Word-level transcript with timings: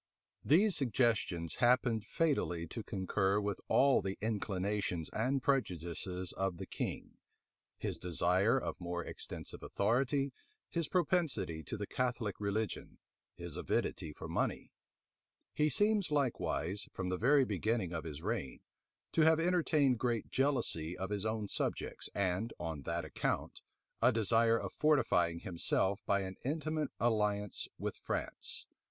These 0.43 0.75
suggestions 0.75 1.57
happened 1.57 2.03
fatally 2.07 2.65
to 2.69 2.81
concur 2.81 3.39
with 3.39 3.61
all 3.67 4.01
the 4.01 4.17
inclinations 4.19 5.09
and 5.11 5.43
prejudices 5.43 6.31
of 6.33 6.57
the 6.57 6.65
king; 6.65 7.17
his 7.77 7.99
desire 7.99 8.57
of 8.59 8.81
more 8.81 9.05
extensive 9.05 9.61
authority, 9.61 10.33
his 10.71 10.87
propensity 10.87 11.61
to 11.65 11.77
the 11.77 11.85
Catholic 11.85 12.39
religion, 12.39 12.97
his 13.35 13.55
avidity 13.55 14.11
for 14.11 14.27
money. 14.27 14.71
He 15.53 15.69
seems, 15.69 16.09
likewise, 16.09 16.89
from 16.91 17.09
the 17.09 17.17
very 17.17 17.45
beginning 17.45 17.93
of 17.93 18.03
his 18.03 18.23
reign, 18.23 18.61
to 19.11 19.21
have 19.21 19.39
entertained 19.39 19.99
great 19.99 20.31
jealousy 20.31 20.97
of 20.97 21.11
his 21.11 21.27
own 21.27 21.47
subjects, 21.47 22.09
and, 22.15 22.51
on 22.59 22.81
that 22.85 23.05
account, 23.05 23.61
a 24.01 24.11
desire 24.11 24.57
of 24.59 24.73
fortifying 24.73 25.41
himself 25.41 25.99
by 26.07 26.21
an 26.21 26.37
intimate 26.43 26.89
alliance 26.99 27.67
with 27.77 27.95
France. 27.97 28.65